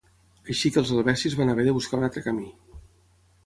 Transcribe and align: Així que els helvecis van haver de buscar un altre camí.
Així 0.53 0.71
que 0.77 0.81
els 0.83 0.93
helvecis 0.95 1.37
van 1.41 1.53
haver 1.55 1.67
de 1.69 1.77
buscar 1.77 2.03
un 2.03 2.09
altre 2.11 2.27
camí. 2.29 2.51